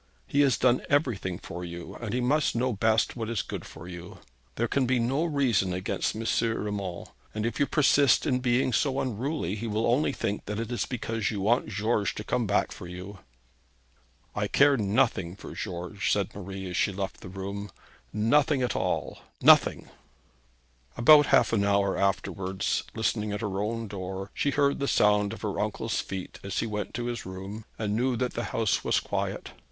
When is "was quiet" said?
28.83-29.51